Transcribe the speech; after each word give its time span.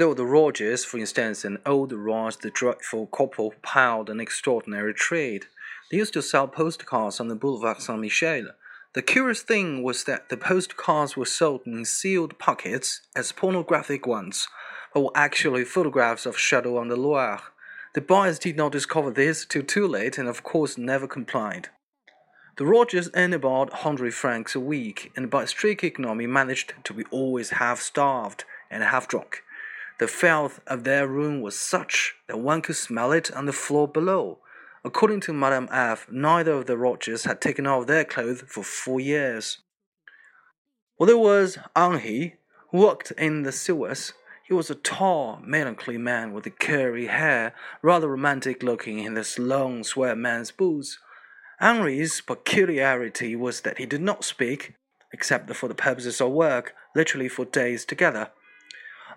Were 0.00 0.14
the 0.14 0.24
Rougiers, 0.24 0.82
for 0.82 0.96
instance, 0.96 1.44
and 1.44 1.58
old 1.66 1.92
Raj, 1.92 2.38
the 2.38 2.48
dreadful 2.48 3.06
couple, 3.08 3.52
piled 3.60 4.08
an 4.08 4.18
extraordinary 4.18 4.94
trade. 4.94 5.44
They 5.90 5.98
used 5.98 6.14
to 6.14 6.22
sell 6.22 6.48
postcards 6.48 7.20
on 7.20 7.28
the 7.28 7.34
Boulevard 7.34 7.82
Saint 7.82 8.00
Michel. 8.00 8.46
The 8.94 9.02
curious 9.02 9.42
thing 9.42 9.82
was 9.82 10.04
that 10.04 10.30
the 10.30 10.38
postcards 10.38 11.18
were 11.18 11.26
sold 11.26 11.66
in 11.66 11.84
sealed 11.84 12.38
pockets 12.38 13.02
as 13.14 13.30
pornographic 13.30 14.06
ones, 14.06 14.48
but 14.94 15.02
were 15.02 15.10
actually 15.14 15.66
photographs 15.66 16.24
of 16.24 16.38
Chateau 16.38 16.78
on 16.78 16.88
the 16.88 16.96
Loire. 16.96 17.42
The 17.94 18.00
buyers 18.00 18.38
did 18.38 18.56
not 18.56 18.72
discover 18.72 19.10
this 19.10 19.44
till 19.44 19.64
too 19.64 19.86
late 19.86 20.16
and, 20.16 20.30
of 20.30 20.42
course, 20.42 20.78
never 20.78 21.06
complied. 21.06 21.68
The 22.56 22.64
Rougiers 22.64 23.10
earned 23.14 23.34
about 23.34 23.70
100 23.70 24.14
francs 24.14 24.54
a 24.54 24.60
week, 24.60 25.12
and 25.14 25.28
by 25.28 25.44
strict 25.44 25.84
economy 25.84 26.26
managed 26.26 26.72
to 26.84 26.94
be 26.94 27.04
always 27.10 27.50
half 27.50 27.80
starved 27.80 28.44
and 28.70 28.82
half 28.82 29.06
drunk. 29.06 29.42
The 30.00 30.08
filth 30.08 30.60
of 30.66 30.84
their 30.84 31.06
room 31.06 31.42
was 31.42 31.58
such 31.58 32.14
that 32.26 32.38
one 32.38 32.62
could 32.62 32.76
smell 32.76 33.12
it 33.12 33.30
on 33.32 33.44
the 33.44 33.52
floor 33.52 33.86
below. 33.86 34.38
According 34.82 35.20
to 35.20 35.34
Madame 35.34 35.68
F., 35.70 36.06
neither 36.10 36.52
of 36.52 36.64
the 36.64 36.78
Rougiers 36.78 37.24
had 37.24 37.42
taken 37.42 37.66
off 37.66 37.86
their 37.86 38.06
clothes 38.06 38.42
for 38.48 38.64
four 38.64 38.98
years. 38.98 39.58
Well, 40.98 41.06
there 41.06 41.18
was 41.18 41.58
Henri, 41.76 42.38
who 42.70 42.78
worked 42.78 43.10
in 43.10 43.42
the 43.42 43.52
sewers. 43.52 44.14
He 44.48 44.54
was 44.54 44.70
a 44.70 44.74
tall, 44.74 45.38
melancholy 45.44 45.98
man 45.98 46.32
with 46.32 46.48
curly 46.58 47.08
hair, 47.08 47.54
rather 47.82 48.08
romantic 48.08 48.62
looking 48.62 49.00
in 49.00 49.16
his 49.16 49.38
long, 49.38 49.84
square 49.84 50.16
man's 50.16 50.50
boots. 50.50 50.98
Henri's 51.58 52.22
peculiarity 52.22 53.36
was 53.36 53.60
that 53.60 53.76
he 53.76 53.84
did 53.84 54.00
not 54.00 54.24
speak, 54.24 54.76
except 55.12 55.54
for 55.54 55.68
the 55.68 55.74
purposes 55.74 56.22
of 56.22 56.30
work, 56.30 56.72
literally 56.96 57.28
for 57.28 57.44
days 57.44 57.84
together. 57.84 58.30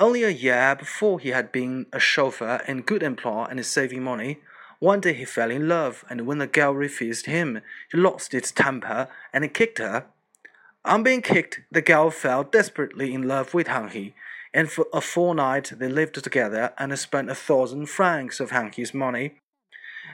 Only 0.00 0.22
a 0.22 0.28
year 0.28 0.76
before 0.78 1.18
he 1.18 1.30
had 1.30 1.50
been 1.50 1.86
a 1.92 1.98
chauffeur 1.98 2.62
in 2.68 2.82
good 2.82 3.02
employ 3.02 3.46
and 3.50 3.66
saving 3.66 4.04
money. 4.04 4.38
One 4.78 5.00
day 5.00 5.12
he 5.12 5.24
fell 5.24 5.50
in 5.50 5.66
love, 5.66 6.04
and 6.08 6.24
when 6.24 6.38
the 6.38 6.46
girl 6.46 6.72
refused 6.72 7.26
him, 7.26 7.60
he 7.90 7.98
lost 7.98 8.30
his 8.30 8.52
temper 8.52 9.08
and 9.32 9.52
kicked 9.52 9.78
her. 9.78 10.06
On 10.84 11.02
being 11.02 11.20
kicked, 11.20 11.62
the 11.72 11.82
girl 11.82 12.10
fell 12.10 12.44
desperately 12.44 13.12
in 13.12 13.26
love 13.26 13.54
with 13.54 13.66
Henri, 13.66 14.14
and 14.54 14.70
for 14.70 14.86
a 14.92 15.00
fortnight 15.00 15.72
they 15.76 15.88
lived 15.88 16.22
together 16.22 16.72
and 16.78 16.96
spent 16.96 17.28
a 17.28 17.34
thousand 17.34 17.86
francs 17.86 18.38
of 18.38 18.52
Henri's 18.52 18.94
money. 18.94 19.40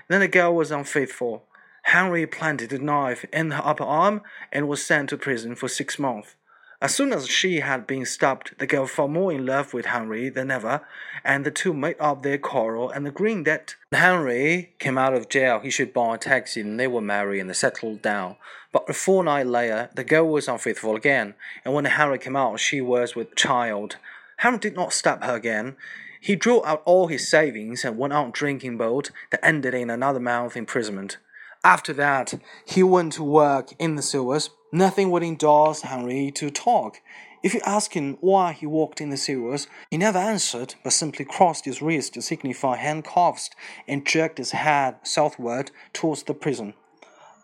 Then 0.08 0.20
the 0.20 0.28
girl 0.28 0.54
was 0.54 0.70
unfaithful. 0.70 1.44
Henri 1.82 2.26
planted 2.26 2.72
a 2.72 2.78
knife 2.78 3.26
in 3.30 3.50
her 3.50 3.62
upper 3.62 3.84
arm 3.84 4.22
and 4.50 4.66
was 4.66 4.82
sent 4.82 5.10
to 5.10 5.18
prison 5.18 5.54
for 5.54 5.68
six 5.68 5.98
months. 5.98 6.36
As 6.84 6.94
soon 6.94 7.14
as 7.14 7.26
she 7.26 7.60
had 7.60 7.86
been 7.86 8.04
stopped, 8.04 8.58
the 8.58 8.66
girl 8.66 8.86
fell 8.86 9.08
more 9.08 9.32
in 9.32 9.46
love 9.46 9.72
with 9.72 9.86
Henri 9.86 10.28
than 10.28 10.50
ever, 10.50 10.82
and 11.24 11.42
the 11.42 11.50
two 11.50 11.72
made 11.72 11.96
up 11.98 12.22
their 12.22 12.36
quarrel 12.36 12.90
and 12.90 13.08
agreed 13.08 13.46
that 13.46 13.74
when 13.88 14.02
Henri 14.02 14.74
came 14.78 14.98
out 14.98 15.14
of 15.14 15.30
jail, 15.30 15.60
he 15.60 15.70
should 15.70 15.94
buy 15.94 16.16
a 16.16 16.18
taxi 16.18 16.60
and 16.60 16.78
they 16.78 16.86
would 16.86 17.04
marry 17.04 17.40
and 17.40 17.56
settle 17.56 17.96
down. 17.96 18.36
But 18.70 18.90
a 18.90 18.92
fortnight 18.92 19.46
later, 19.46 19.88
the 19.94 20.04
girl 20.04 20.28
was 20.28 20.46
unfaithful 20.46 20.94
again, 20.94 21.32
and 21.64 21.72
when 21.72 21.86
Henri 21.86 22.18
came 22.18 22.36
out, 22.36 22.60
she 22.60 22.82
was 22.82 23.16
with 23.16 23.34
child. 23.34 23.96
Henri 24.40 24.58
did 24.58 24.76
not 24.76 24.92
stop 24.92 25.24
her 25.24 25.34
again. 25.34 25.76
He 26.20 26.36
drew 26.36 26.62
out 26.66 26.82
all 26.84 27.06
his 27.06 27.26
savings 27.26 27.82
and 27.82 27.96
went 27.96 28.12
on 28.12 28.30
drinking 28.30 28.76
boat 28.76 29.10
that 29.30 29.42
ended 29.42 29.72
in 29.72 29.88
another 29.88 30.20
month 30.20 30.54
imprisonment. 30.54 31.16
After 31.64 31.94
that, 31.94 32.34
he 32.66 32.82
went 32.82 33.14
to 33.14 33.24
work 33.24 33.72
in 33.78 33.94
the 33.94 34.02
sewers. 34.02 34.50
Nothing 34.74 35.12
would 35.12 35.22
induce 35.22 35.82
Henri 35.82 36.32
to 36.32 36.50
talk. 36.50 37.00
If 37.44 37.54
you 37.54 37.60
asked 37.64 37.94
him 37.94 38.18
why 38.20 38.50
he 38.50 38.66
walked 38.66 39.00
in 39.00 39.10
the 39.10 39.16
sewers, 39.16 39.68
he 39.88 39.96
never 39.96 40.18
answered, 40.18 40.74
but 40.82 40.92
simply 40.92 41.24
crossed 41.24 41.64
his 41.64 41.80
wrist 41.80 42.14
to 42.14 42.22
signify 42.22 42.78
handcuffs 42.78 43.50
and 43.86 44.04
jerked 44.04 44.38
his 44.38 44.50
head 44.50 44.96
southward 45.04 45.70
towards 45.92 46.24
the 46.24 46.34
prison. 46.34 46.74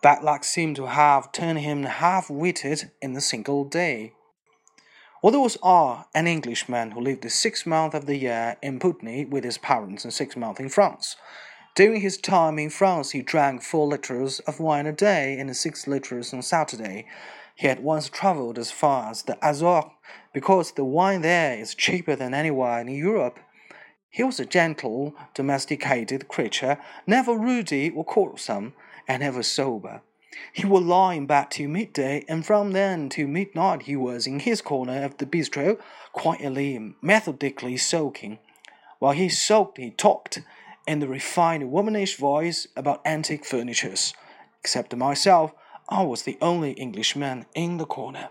Bad 0.03 0.25
luck 0.25 0.43
seemed 0.43 0.75
to 0.75 0.87
have 0.87 1.31
turned 1.31 1.61
him 1.61 1.85
half-witted 1.85 2.91
in 3.01 3.15
a 3.15 3.21
single 3.21 3.63
day. 3.63 4.13
Was 5.23 5.57
R, 5.63 6.07
an 6.13 6.27
Englishman 6.27 6.91
who 6.91 7.01
lived 7.01 7.23
the 7.23 7.31
six 7.31 7.65
months 7.65 7.95
of 7.95 8.07
the 8.07 8.17
year 8.17 8.57
in 8.61 8.81
Putney 8.81 9.25
with 9.25 9.45
his 9.45 9.57
parents 9.57 10.03
and 10.03 10.13
six 10.13 10.37
months 10.37 10.59
in 10.59 10.69
France. 10.69 11.15
During 11.77 12.01
his 12.01 12.19
time 12.19 12.59
in 12.59 12.69
France, 12.71 13.13
he 13.13 13.23
drank 13.23 13.63
four 13.63 13.87
liters 13.87 14.41
of 14.41 14.59
wine 14.59 14.87
a 14.87 14.93
day 14.93 15.39
and 15.39 15.57
six 15.57 15.87
liters 15.87 16.35
on 16.35 16.43
Saturday. 16.43 17.07
He 17.55 17.69
had 17.69 17.81
once 17.81 18.09
traveled 18.09 18.59
as 18.59 18.71
far 18.73 19.11
as 19.11 19.23
the 19.23 19.39
Azores 19.47 19.91
because 20.33 20.73
the 20.73 20.85
wine 20.85 21.21
there 21.21 21.57
is 21.57 21.75
cheaper 21.75 22.17
than 22.17 22.35
anywhere 22.35 22.81
in 22.81 22.89
Europe. 22.89 23.39
He 24.09 24.25
was 24.25 24.41
a 24.41 24.45
gentle, 24.45 25.15
domesticated 25.35 26.27
creature, 26.27 26.79
never 27.07 27.35
ruddy 27.35 27.91
or 27.91 28.05
quarrelsome, 28.05 28.73
and 29.07 29.23
ever 29.23 29.45
sober. 29.45 30.03
He 30.53 30.67
would 30.67 30.83
lie 30.83 31.15
in 31.15 31.27
bed 31.27 31.51
till 31.51 31.69
midday, 31.69 32.25
and 32.29 32.45
from 32.45 32.73
then 32.73 33.09
till 33.09 33.29
midnight 33.29 33.83
he 33.83 33.95
was 33.95 34.27
in 34.27 34.41
his 34.41 34.63
corner 34.63 35.05
of 35.05 35.19
the 35.19 35.27
bistro, 35.27 35.79
quietly 36.13 36.75
and 36.75 36.95
methodically 37.01 37.77
soaking. 37.77 38.39
While 38.99 39.13
he 39.13 39.29
soaked, 39.29 39.79
he 39.79 39.91
talked 39.91 40.41
in 40.87 41.01
the 41.01 41.09
refined 41.09 41.71
womanish 41.71 42.17
voice 42.17 42.67
about 42.77 43.01
antique 43.05 43.45
furnitures. 43.45 44.15
Except 44.61 44.95
myself, 44.95 45.53
I 45.89 46.03
was 46.03 46.23
the 46.23 46.39
only 46.41 46.73
Englishman 46.73 47.47
in 47.55 47.77
the 47.79 47.87
corner. 47.87 48.29